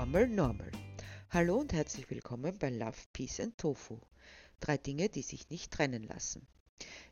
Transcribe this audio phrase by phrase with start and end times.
[0.00, 0.72] Ormel Normal.
[1.28, 3.98] Hallo und herzlich willkommen bei Love, Peace and Tofu.
[4.58, 6.46] Drei Dinge, die sich nicht trennen lassen.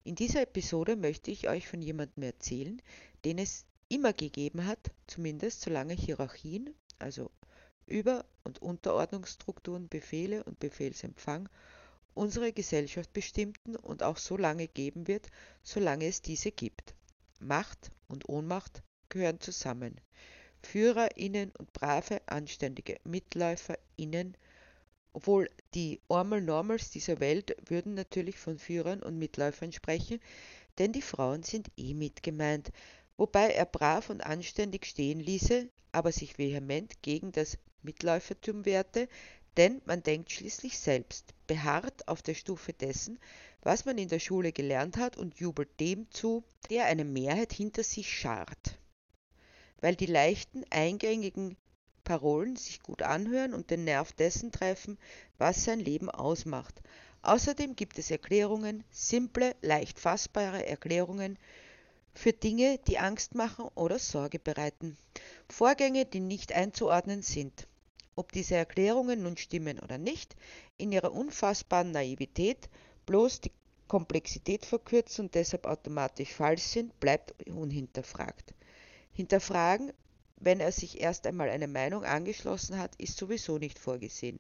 [0.05, 2.81] In dieser Episode möchte ich euch von jemandem erzählen,
[3.27, 7.31] den es immer gegeben hat, zumindest solange Hierarchien, also
[7.85, 11.51] Über- und Unterordnungsstrukturen, Befehle und Befehlsempfang
[12.15, 15.27] unsere Gesellschaft bestimmten und auch so lange geben wird,
[15.63, 16.95] solange es diese gibt.
[17.39, 20.01] Macht und Ohnmacht gehören zusammen.
[20.63, 24.37] FührerInnen und brave, anständige MitläuferInnen,
[25.13, 30.21] obwohl die Ormal Normals dieser Welt würden natürlich von Führern und Mitläufern sprechen,
[30.79, 32.71] denn die Frauen sind eh mit gemeint,
[33.17, 39.09] wobei er brav und anständig stehen ließe, aber sich vehement gegen das Mitläufertum wehrte,
[39.57, 43.19] denn man denkt schließlich selbst, beharrt auf der Stufe dessen,
[43.63, 47.83] was man in der Schule gelernt hat und jubelt dem zu, der eine Mehrheit hinter
[47.83, 48.79] sich schart
[49.81, 51.57] weil die leichten, eingängigen
[52.05, 54.99] Parolen sich gut anhören und den Nerv dessen treffen,
[55.37, 56.81] was sein Leben ausmacht.
[57.23, 61.39] Außerdem gibt es Erklärungen, simple, leicht fassbare Erklärungen
[62.15, 64.97] für Dinge, die Angst machen oder Sorge bereiten.
[65.49, 67.69] Vorgänge, die nicht einzuordnen sind.
[68.17, 70.35] Ob diese Erklärungen nun stimmen oder nicht,
[70.79, 72.69] in ihrer unfassbaren Naivität
[73.07, 73.53] bloß die
[73.87, 78.55] Komplexität verkürzen und deshalb automatisch falsch sind, bleibt unhinterfragt.
[79.19, 79.93] Hinterfragen,
[80.37, 84.39] wenn er sich erst einmal eine Meinung angeschlossen hat, ist sowieso nicht vorgesehen.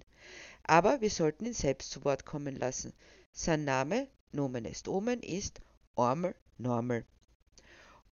[0.63, 2.93] Aber wir sollten ihn selbst zu Wort kommen lassen.
[3.33, 5.61] Sein Name, Nomen est Omen, ist
[5.97, 7.05] Ormel Normal.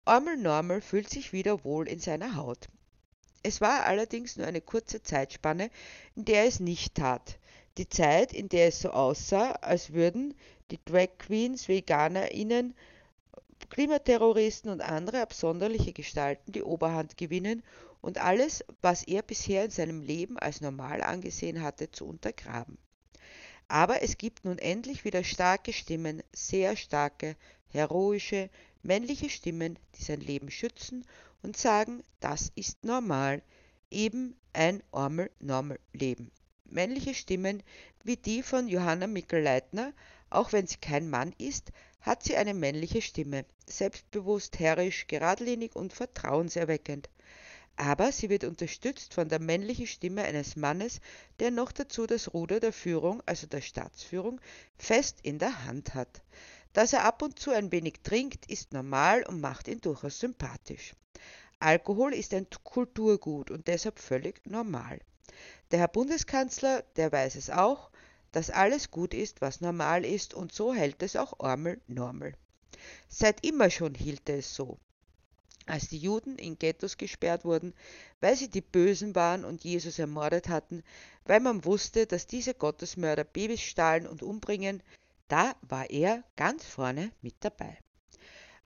[0.06, 2.70] Ormel Normal fühlt sich wieder wohl in seiner Haut.
[3.42, 5.68] Es war allerdings nur eine kurze Zeitspanne,
[6.16, 7.38] in der es nicht tat.
[7.76, 10.32] Die Zeit, in der es so aussah, als würden
[10.70, 12.74] die Drag Queens, VeganerInnen
[13.70, 17.62] Klimaterroristen und andere absonderliche Gestalten die Oberhand gewinnen
[18.00, 22.78] und alles, was er bisher in seinem Leben als normal angesehen hatte, zu untergraben.
[23.68, 27.36] Aber es gibt nun endlich wieder starke Stimmen, sehr starke,
[27.68, 28.50] heroische,
[28.82, 31.04] männliche Stimmen, die sein Leben schützen
[31.42, 33.42] und sagen, das ist normal,
[33.90, 36.30] eben ein Ormel-Normal-Leben.
[36.66, 37.62] Männliche Stimmen
[38.02, 39.92] wie die von Johanna Mikl-Leitner,
[40.34, 45.92] auch wenn sie kein Mann ist, hat sie eine männliche Stimme, selbstbewusst, herrisch, geradlinig und
[45.92, 47.08] vertrauenserweckend.
[47.76, 51.00] Aber sie wird unterstützt von der männlichen Stimme eines Mannes,
[51.40, 54.40] der noch dazu das Ruder der Führung, also der Staatsführung,
[54.76, 56.22] fest in der Hand hat.
[56.72, 60.94] Dass er ab und zu ein wenig trinkt, ist normal und macht ihn durchaus sympathisch.
[61.58, 65.00] Alkohol ist ein Kulturgut und deshalb völlig normal.
[65.70, 67.90] Der Herr Bundeskanzler, der weiß es auch,
[68.34, 72.34] dass alles gut ist, was normal ist, und so hält es auch Ormel normal.
[73.08, 74.78] Seit immer schon hielt es so.
[75.66, 77.74] Als die Juden in Ghettos gesperrt wurden,
[78.20, 80.82] weil sie die Bösen waren und Jesus ermordet hatten,
[81.24, 84.82] weil man wusste, dass diese Gottesmörder Babys stahlen und umbringen,
[85.28, 87.78] da war er ganz vorne mit dabei.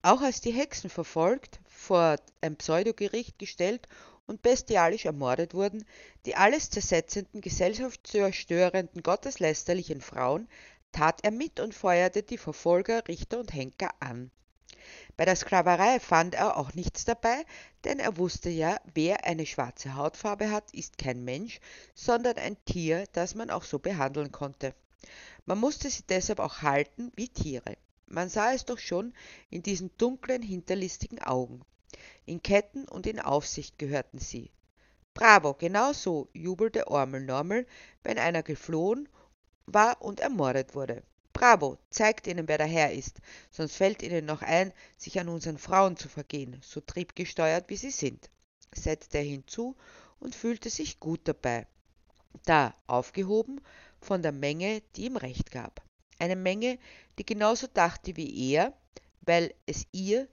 [0.00, 3.86] Auch als die Hexen verfolgt, vor ein Pseudogericht gestellt
[4.28, 5.84] und bestialisch ermordet wurden,
[6.26, 10.48] die alles zersetzenden, gesellschaftszerstörenden, gotteslästerlichen Frauen,
[10.92, 14.30] tat er mit und feuerte die Verfolger, Richter und Henker an.
[15.16, 17.44] Bei der Sklaverei fand er auch nichts dabei,
[17.84, 21.60] denn er wusste ja, wer eine schwarze Hautfarbe hat, ist kein Mensch,
[21.94, 24.74] sondern ein Tier, das man auch so behandeln konnte.
[25.44, 27.76] Man musste sie deshalb auch halten wie Tiere.
[28.06, 29.12] Man sah es doch schon
[29.50, 31.62] in diesen dunklen, hinterlistigen Augen.
[32.26, 34.50] In Ketten und in Aufsicht gehörten sie.
[35.15, 37.66] Bravo, genau so, jubelte Ormel Normel,
[38.03, 39.09] wenn einer geflohen
[39.66, 41.03] war und ermordet wurde.
[41.32, 45.59] Bravo, zeigt ihnen, wer der Herr ist, sonst fällt ihnen noch ein, sich an unseren
[45.59, 48.28] Frauen zu vergehen, so triebgesteuert wie sie sind,
[48.75, 49.76] setzte er hinzu
[50.20, 51.66] und fühlte sich gut dabei.
[52.44, 53.60] Da aufgehoben
[54.00, 55.82] von der Menge, die ihm Recht gab.
[56.19, 56.78] Eine Menge,
[57.19, 58.72] die genauso dachte wie er,
[59.20, 60.29] weil es ihr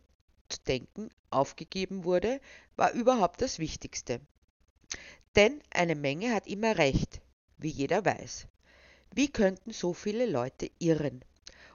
[0.50, 2.42] zu denken aufgegeben wurde,
[2.76, 4.22] war überhaupt das Wichtigste.
[5.36, 7.22] Denn eine Menge hat immer recht,
[7.58, 8.48] wie jeder weiß.
[9.14, 11.24] Wie könnten so viele Leute irren?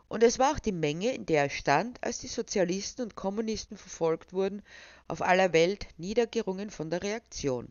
[0.08, 3.76] Und es war auch die Menge, in der er stand, als die Sozialisten und Kommunisten
[3.76, 4.62] verfolgt wurden,
[5.08, 7.70] auf aller Welt niedergerungen von der Reaktion.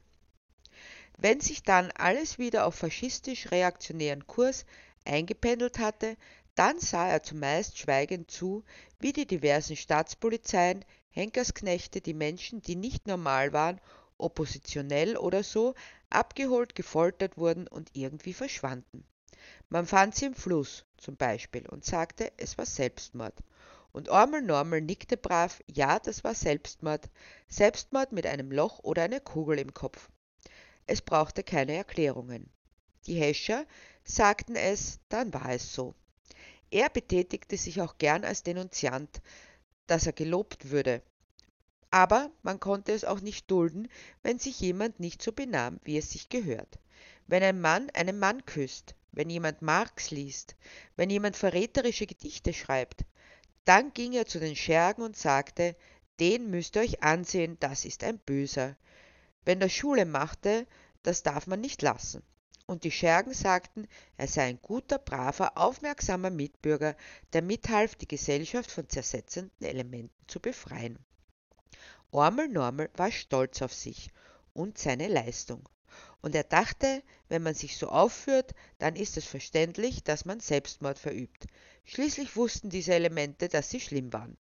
[1.18, 4.66] Wenn sich dann alles wieder auf faschistisch-reaktionären Kurs
[5.04, 6.16] eingependelt hatte,
[6.56, 8.64] dann sah er zumeist schweigend zu,
[9.00, 13.82] wie die diversen Staatspolizeien, Henkersknechte, die Menschen, die nicht normal waren,
[14.18, 15.76] oppositionell oder so,
[16.10, 19.06] abgeholt, gefoltert wurden und irgendwie verschwanden.
[19.70, 23.34] Man fand sie im Fluss zum Beispiel und sagte, es war Selbstmord.
[23.92, 27.10] Und Ormel Normal nickte brav, ja, das war Selbstmord.
[27.48, 30.10] Selbstmord mit einem Loch oder einer Kugel im Kopf.
[30.86, 32.50] es brauchte keine Erklärungen.
[33.06, 33.66] Die Häscher
[34.04, 35.96] sagten es, dann war es so.
[36.72, 39.22] Er betätigte sich auch gern als Denunziant,
[39.90, 41.02] dass er gelobt würde.
[41.92, 43.88] Aber man konnte es auch nicht dulden,
[44.22, 46.80] wenn sich jemand nicht so benahm, wie es sich gehört.
[47.28, 50.56] Wenn ein Mann einen Mann küsst, wenn jemand Marx liest,
[50.96, 53.06] wenn jemand verräterische Gedichte schreibt,
[53.66, 55.76] dann ging er zu den Schergen und sagte,
[56.20, 58.76] den müsst ihr euch ansehen, das ist ein Böser.
[59.46, 60.68] Wenn der Schule machte,
[61.02, 62.22] das darf man nicht lassen.
[62.70, 66.96] Und die Schergen sagten, er sei ein guter, braver, aufmerksamer Mitbürger,
[67.34, 71.00] der mithalf, die Gesellschaft von zersetzenden Elementen zu befreien.
[72.12, 74.12] Ormel Normel war stolz auf sich
[74.54, 75.68] und seine Leistung.
[76.22, 81.00] Und er dachte, wenn man sich so aufführt, dann ist es verständlich, dass man Selbstmord
[81.00, 81.48] verübt.
[81.86, 84.38] Schließlich wussten diese Elemente, dass sie schlimm waren.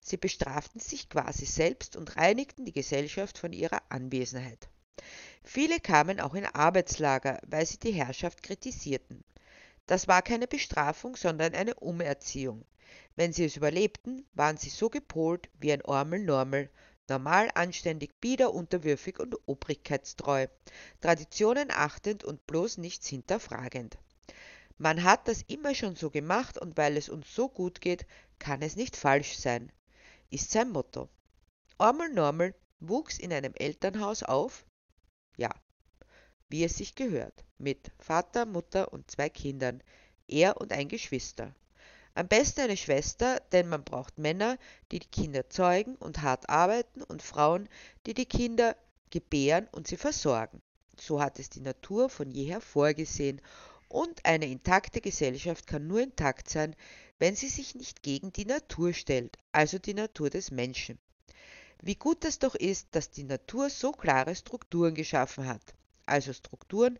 [0.00, 4.68] Sie bestraften sich quasi selbst und reinigten die Gesellschaft von ihrer Anwesenheit.
[5.50, 9.24] Viele kamen auch in Arbeitslager, weil sie die Herrschaft kritisierten.
[9.86, 12.66] Das war keine Bestrafung, sondern eine Umerziehung.
[13.16, 16.68] Wenn sie es überlebten, waren sie so gepolt wie ein Ormel Normel,
[17.08, 20.48] normal, anständig, bieder, unterwürfig und obrigkeitstreu,
[21.00, 23.96] Traditionen achtend und bloß nichts hinterfragend.
[24.76, 28.04] Man hat das immer schon so gemacht und weil es uns so gut geht,
[28.38, 29.72] kann es nicht falsch sein,
[30.28, 31.08] ist sein Motto.
[31.78, 34.66] Ormel Normel wuchs in einem Elternhaus auf,
[35.38, 35.50] ja,
[36.50, 39.82] wie es sich gehört, mit Vater, Mutter und zwei Kindern,
[40.26, 41.54] er und ein Geschwister.
[42.14, 44.58] Am besten eine Schwester, denn man braucht Männer,
[44.90, 47.68] die die Kinder zeugen und hart arbeiten und Frauen,
[48.06, 48.76] die die Kinder
[49.10, 50.60] gebären und sie versorgen.
[51.00, 53.40] So hat es die Natur von jeher vorgesehen
[53.88, 56.74] und eine intakte Gesellschaft kann nur intakt sein,
[57.18, 60.98] wenn sie sich nicht gegen die Natur stellt, also die Natur des Menschen.
[61.80, 65.74] Wie gut es doch ist, dass die Natur so klare Strukturen geschaffen hat,
[66.06, 66.98] also Strukturen,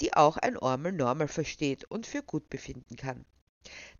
[0.00, 3.24] die auch ein Ormel Normal versteht und für gut befinden kann.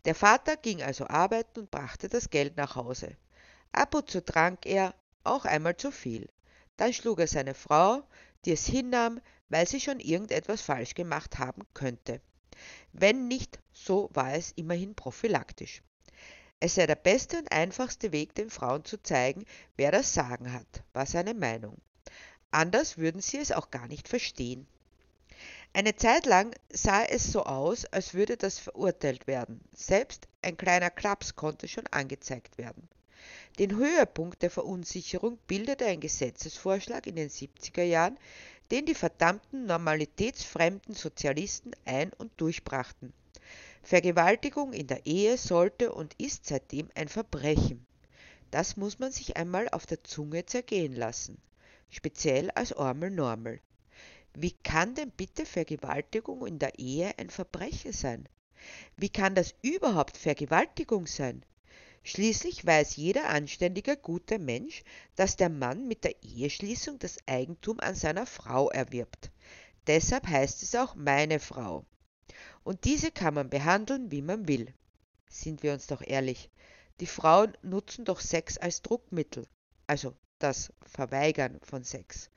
[0.05, 3.17] Der Vater ging also arbeiten und brachte das Geld nach Hause.
[3.73, 4.94] Ab und zu trank er,
[5.25, 6.28] auch einmal zu viel.
[6.76, 8.02] Dann schlug er seine Frau,
[8.44, 12.20] die es hinnahm, weil sie schon irgendetwas falsch gemacht haben könnte.
[12.93, 15.82] Wenn nicht, so war es immerhin prophylaktisch.
[16.58, 19.44] Es sei der beste und einfachste Weg, den Frauen zu zeigen,
[19.76, 21.76] wer das Sagen hat, war seine Meinung.
[22.50, 24.67] Anders würden sie es auch gar nicht verstehen.
[25.75, 29.61] Eine Zeit lang sah es so aus, als würde das verurteilt werden.
[29.75, 32.88] Selbst ein kleiner Klaps konnte schon angezeigt werden.
[33.59, 38.19] Den Höhepunkt der Verunsicherung bildete ein Gesetzesvorschlag in den 70er Jahren,
[38.70, 43.12] den die verdammten normalitätsfremden Sozialisten ein- und durchbrachten.
[43.87, 47.87] Vergewaltigung in der Ehe sollte und ist seitdem ein Verbrechen.
[48.50, 51.38] Das muss man sich einmal auf der Zunge zergehen lassen,
[51.88, 53.61] speziell als Ormel Normel.
[54.35, 58.29] Wie kann denn bitte Vergewaltigung in der Ehe ein Verbrechen sein?
[58.97, 61.44] Wie kann das überhaupt Vergewaltigung sein?
[62.03, 64.83] Schließlich weiß jeder anständige, gute Mensch,
[65.15, 69.31] dass der Mann mit der Eheschließung das Eigentum an seiner Frau erwirbt.
[69.87, 71.87] Deshalb heißt es auch meine Frau.
[72.67, 74.75] Und diese kann man behandeln, wie man will.
[75.31, 76.51] Sind wir uns doch ehrlich,
[76.99, 79.47] die Frauen nutzen doch Sex als Druckmittel,
[79.87, 82.29] also das Verweigern von Sex.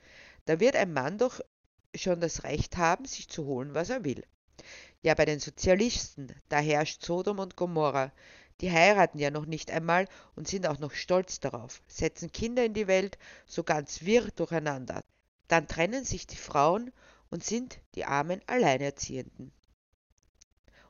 [0.45, 1.41] Da wird ein Mann doch
[1.95, 4.23] schon das Recht haben, sich zu holen, was er will.
[5.01, 8.11] Ja, bei den Sozialisten, da herrscht Sodom und Gomorra.
[8.61, 12.75] Die heiraten ja noch nicht einmal und sind auch noch stolz darauf, setzen Kinder in
[12.75, 15.03] die Welt, so ganz wirr durcheinander.
[15.47, 16.91] Dann trennen sich die Frauen
[17.31, 19.51] und sind die armen Alleinerziehenden.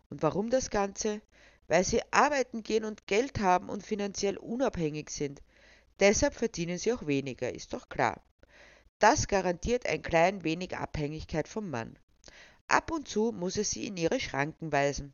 [0.10, 1.22] Und warum das Ganze?
[1.68, 5.42] Weil sie arbeiten gehen und Geld haben und finanziell unabhängig sind.
[6.00, 8.22] Deshalb verdienen sie auch weniger, ist doch klar.
[9.00, 11.98] Das garantiert ein klein wenig Abhängigkeit vom Mann.
[12.68, 15.14] Ab und zu muss er sie in ihre Schranken weisen.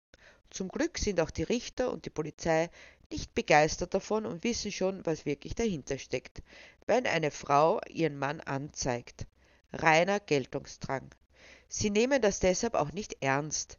[0.49, 2.69] Zum Glück sind auch die Richter und die Polizei
[3.11, 6.41] nicht begeistert davon und wissen schon, was wirklich dahinter steckt,
[6.87, 9.27] wenn eine Frau ihren Mann anzeigt.
[9.73, 11.09] Reiner Geltungsdrang.
[11.67, 13.77] Sie nehmen das deshalb auch nicht ernst.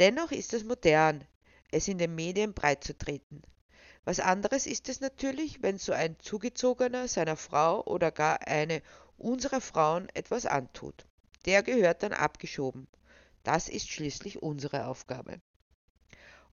[0.00, 1.24] Dennoch ist es modern,
[1.70, 3.42] es in den Medien breitzutreten.
[4.04, 8.82] Was anderes ist es natürlich, wenn so ein Zugezogener seiner Frau oder gar eine
[9.18, 11.06] unserer Frauen etwas antut.
[11.46, 12.88] Der gehört dann abgeschoben.
[13.44, 15.40] Das ist schließlich unsere Aufgabe.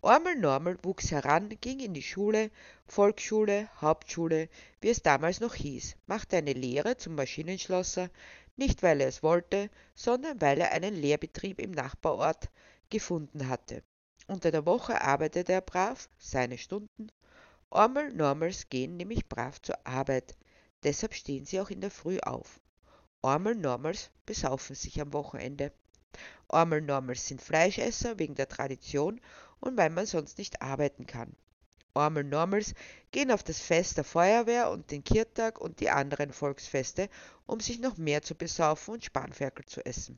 [0.01, 2.51] Ormel Normel wuchs heran, ging in die Schule,
[2.85, 4.49] Volksschule, Hauptschule,
[4.81, 8.09] wie es damals noch hieß, machte eine Lehre zum Maschinenschlosser,
[8.55, 12.49] nicht weil er es wollte, sondern weil er einen Lehrbetrieb im Nachbarort
[12.91, 13.81] gefunden hatte.
[14.27, 17.11] Unter der Woche arbeitete er brav, seine Stunden.
[17.71, 20.35] Ormel Normals gehen nämlich brav zur Arbeit,
[20.83, 22.59] Deshalb stehen sie auch in der Früh auf.
[23.21, 25.71] Armel Normals besaufen sich am Wochenende.
[26.47, 29.21] Armel Normals sind Fleischesser wegen der Tradition
[29.59, 31.35] und weil man sonst nicht arbeiten kann.
[31.93, 32.73] Armel Normals
[33.11, 37.09] gehen auf das Fest der Feuerwehr und den Kirtag und die anderen Volksfeste,
[37.45, 40.17] um sich noch mehr zu besaufen und Spanferkel zu essen.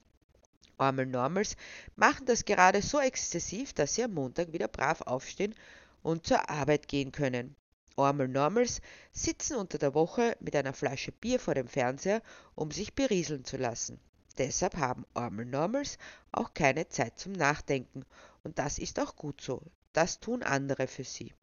[0.83, 1.55] Armel Normals
[1.95, 5.55] machen das gerade so exzessiv, dass sie am Montag wieder brav aufstehen
[6.01, 7.55] und zur Arbeit gehen können.
[7.95, 12.21] Ormel Normals sitzen unter der Woche mit einer Flasche Bier vor dem Fernseher,
[12.55, 13.99] um sich berieseln zu lassen.
[14.37, 15.97] Deshalb haben Ormel Normals
[16.31, 18.03] auch keine Zeit zum Nachdenken.
[18.43, 19.61] Und das ist auch gut so.
[19.93, 21.33] Das tun andere für sie.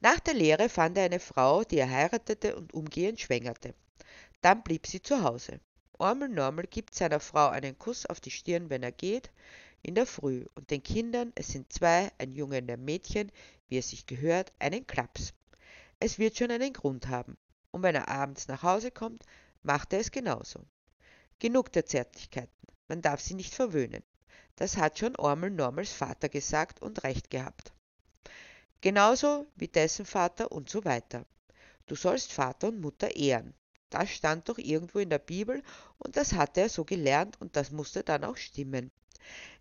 [0.00, 3.74] Nach der Lehre fand er eine Frau, die er heiratete und umgehend schwängerte.
[4.42, 5.58] Dann blieb sie zu Hause.
[5.98, 9.30] Ormel Normal gibt seiner Frau einen Kuss auf die Stirn, wenn er geht,
[9.82, 13.32] in der Früh, und den Kindern, es sind zwei, ein Junge und ein Mädchen,
[13.68, 15.34] wie es sich gehört, einen Klaps.
[16.00, 17.36] Es wird schon einen Grund haben.
[17.72, 19.24] Und wenn er abends nach Hause kommt,
[19.62, 20.64] macht er es genauso.
[21.40, 22.52] Genug der Zärtlichkeiten.
[22.86, 24.02] Man darf sie nicht verwöhnen.
[24.56, 27.72] Das hat schon Ormel Normals Vater gesagt und recht gehabt.
[28.80, 31.26] Genauso wie dessen Vater und so weiter.
[31.86, 33.54] Du sollst Vater und Mutter ehren.
[33.90, 35.62] Das stand doch irgendwo in der Bibel
[35.98, 38.90] und das hatte er so gelernt und das musste dann auch stimmen.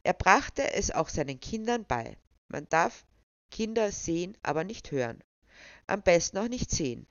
[0.04, 2.18] Er brachte es auch seinen Kindern bei.
[2.48, 3.06] Man darf
[3.52, 5.24] Kinder sehen, aber nicht hören.
[5.88, 7.08] Am besten auch nicht sehen.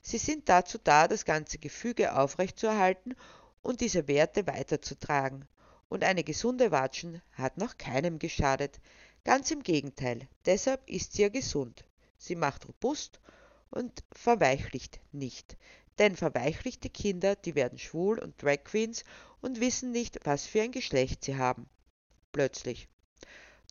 [0.00, 3.16] Sie sind dazu da, das ganze Gefüge aufrechtzuerhalten
[3.62, 5.46] und diese Werte weiterzutragen.
[5.88, 8.80] Und eine gesunde Watschen hat noch keinem geschadet.
[9.24, 11.84] Ganz im Gegenteil, deshalb ist sie ja gesund.
[12.16, 13.20] Sie macht robust
[13.70, 15.56] und verweichlicht nicht.
[15.98, 19.04] Denn verweichlichte Kinder, die werden schwul und Drag Queens
[19.40, 21.68] und wissen nicht, was für ein Geschlecht sie haben.
[22.32, 22.88] Plötzlich.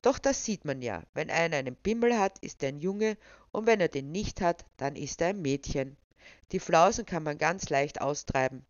[0.02, 1.04] Doch das sieht man ja.
[1.14, 3.18] Wenn einer einen Bimmel hat, ist er ein Junge
[3.52, 5.98] und wenn er den nicht hat, dann ist er ein Mädchen.
[6.52, 8.66] Die Flausen kann man ganz leicht austreiben.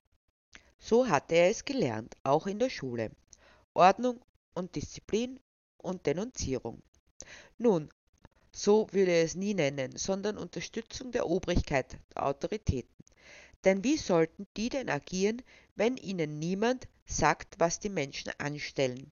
[0.79, 3.11] So hatte er es gelernt, auch in der Schule.
[3.73, 4.19] Ordnung
[4.53, 5.39] und Disziplin
[5.77, 6.81] und Denunzierung.
[7.57, 7.89] Nun,
[8.51, 12.93] so würde er es nie nennen, sondern Unterstützung der Obrigkeit, der Autoritäten.
[13.63, 15.41] Denn wie sollten die denn agieren,
[15.75, 19.11] wenn ihnen niemand sagt, was die Menschen anstellen?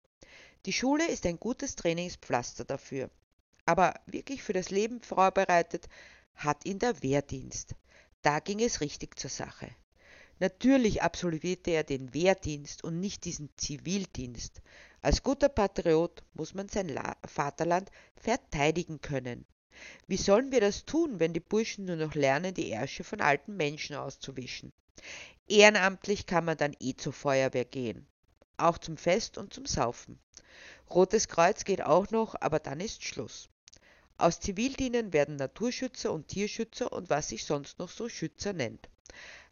[0.66, 3.10] Die Schule ist ein gutes Trainingspflaster dafür.
[3.66, 5.88] Aber wirklich für das Leben vorbereitet
[6.36, 7.76] hat ihn der Wehrdienst.
[8.22, 9.70] Da ging es richtig zur Sache.
[10.40, 14.62] Natürlich absolvierte er den Wehrdienst und nicht diesen Zivildienst.
[15.02, 19.46] Als guter Patriot muss man sein Vaterland verteidigen können.
[20.08, 23.56] Wie sollen wir das tun, wenn die Burschen nur noch lernen, die Ärsche von alten
[23.56, 24.72] Menschen auszuwischen?
[25.48, 28.06] Ehrenamtlich kann man dann eh zur Feuerwehr gehen.
[28.58, 30.20] Auch zum Fest und zum Saufen.
[30.90, 33.50] Rotes Kreuz geht auch noch, aber dann ist Schluss.
[34.18, 38.90] Aus Zivildienen werden Naturschützer und Tierschützer und was sich sonst noch so Schützer nennt.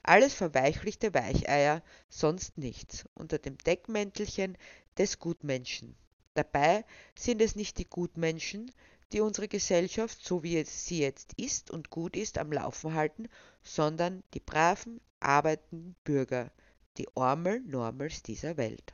[0.04, 4.58] Alles verweichlichte Weicheier, sonst nichts, unter dem Deckmäntelchen
[4.98, 5.96] des Gutmenschen.
[6.34, 6.86] Dabei
[7.18, 8.72] sind es nicht die Gutmenschen,
[9.14, 13.30] die unsere Gesellschaft, so wie sie jetzt ist und gut ist, am Laufen halten,
[13.64, 16.52] sondern die braven, arbeitenden Bürger,
[16.98, 18.94] die Ormel Normals dieser Welt.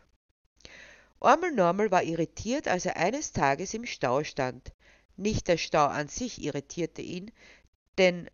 [1.20, 4.74] Ormel Normal war irritiert, als er eines Tages im Stau stand.
[5.16, 7.32] Nicht der Stau an sich irritierte ihn,
[7.98, 8.30] denn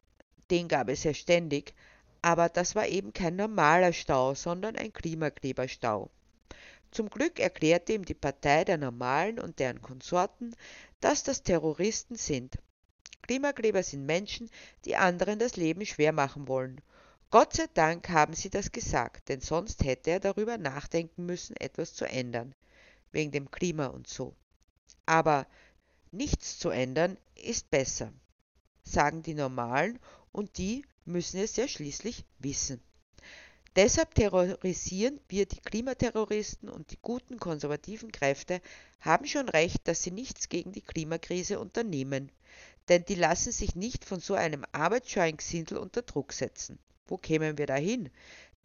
[0.50, 1.74] den gab es ja ständig,
[2.22, 6.10] aber das war eben kein normaler Stau, sondern ein Klimakleberstau.
[6.92, 10.56] Zum Glück erklärte ihm die Partei der Normalen und deren Konsorten,
[11.02, 12.58] dass das Terroristen sind.
[13.22, 14.50] Klimakleber sind Menschen,
[14.86, 16.82] die anderen das Leben schwer machen wollen.
[17.32, 21.94] Gott sei Dank haben sie das gesagt, denn sonst hätte er darüber nachdenken müssen, etwas
[21.94, 22.56] zu ändern
[23.12, 24.36] wegen dem Klima und so.
[25.06, 25.48] Aber
[26.12, 28.12] nichts zu ändern ist besser,
[28.84, 30.00] sagen die Normalen
[30.32, 32.82] und die müssen es ja schließlich wissen.
[33.80, 38.60] Deshalb terrorisieren wir die Klimaterroristen und die guten konservativen Kräfte
[39.00, 42.30] haben schon recht, dass sie nichts gegen die Klimakrise unternehmen,
[42.90, 46.78] denn die lassen sich nicht von so einem arbeitsscheuen Gesindel unter Druck setzen.
[47.08, 48.10] Wo kämen wir dahin?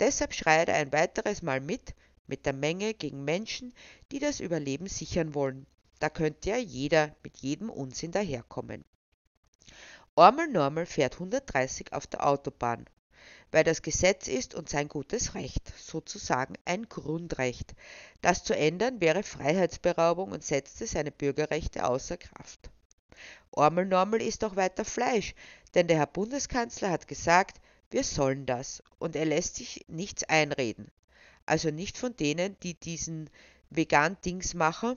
[0.00, 1.94] Deshalb schreit er ein weiteres Mal mit,
[2.26, 3.72] mit der Menge gegen Menschen,
[4.10, 5.64] die das Überleben sichern wollen.
[6.00, 8.84] Da könnte ja jeder mit jedem Unsinn daherkommen.
[10.16, 12.86] Ormel Normal fährt 130 auf der Autobahn,
[13.50, 17.74] weil das Gesetz ist und sein gutes Recht, sozusagen ein Grundrecht.
[18.20, 22.70] Das zu ändern wäre Freiheitsberaubung und setzte seine Bürgerrechte außer Kraft.
[23.50, 25.34] Ormel Normal ist auch weiter Fleisch,
[25.74, 30.90] denn der Herr Bundeskanzler hat gesagt, wir sollen das, und er lässt sich nichts einreden
[31.46, 33.30] also nicht von denen, die diesen
[33.70, 34.96] Vegan-Dings machen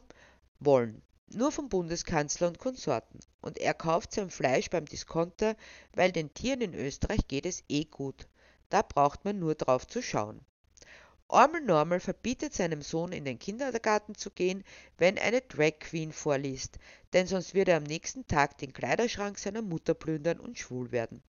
[0.59, 3.19] wollen, nur vom Bundeskanzler und Konsorten.
[3.41, 5.55] Und er kauft sein Fleisch beim Diskonter,
[5.93, 8.27] weil den Tieren in Österreich geht es eh gut.
[8.69, 10.41] Da braucht man nur drauf zu schauen.
[11.29, 14.63] Ormel Normal verbietet seinem Sohn in den Kindergarten zu gehen,
[14.97, 16.79] wenn eine Drag Queen vorliest,
[17.11, 21.21] denn sonst würde er am nächsten Tag den Kleiderschrank seiner Mutter plündern und schwul werden.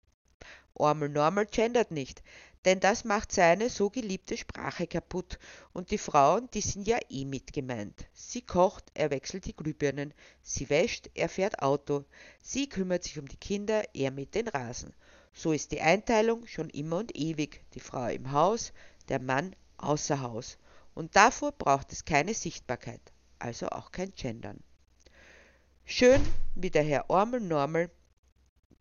[0.78, 2.22] Ormel Normal gendert nicht,
[2.64, 5.38] denn das macht seine so geliebte Sprache kaputt
[5.72, 8.06] und die Frauen, die sind ja eh mit gemeint.
[8.12, 12.04] Sie kocht, er wechselt die Glühbirnen, sie wäscht, er fährt Auto,
[12.42, 14.92] sie kümmert sich um die Kinder, er mit den Rasen.
[15.32, 18.72] So ist die Einteilung schon immer und ewig, die Frau im Haus,
[19.08, 20.58] der Mann außer Haus.
[20.94, 23.00] Und davor braucht es keine Sichtbarkeit,
[23.38, 24.58] also auch kein Gendern.
[25.84, 26.20] Schön,
[26.54, 27.90] wie der Herr Ormel Normal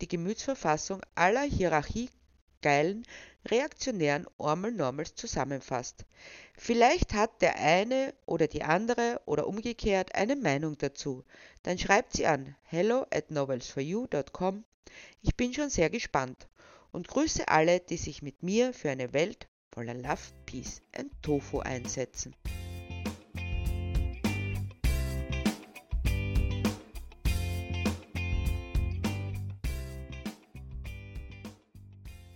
[0.02, 3.04] die Gemütsverfassung aller hierarchiegeilen,
[3.46, 6.06] reaktionären Ormel Normals zusammenfasst.
[6.58, 11.24] Vielleicht hat der eine oder die andere oder umgekehrt eine Meinung dazu.
[11.64, 14.64] Dann schreibt sie an hello at novelsforyou.com.
[15.22, 16.48] Ich bin schon sehr gespannt
[16.92, 21.60] und grüße alle, die sich mit mir für eine Welt voller Love, Peace and Tofu
[21.60, 22.36] einsetzen.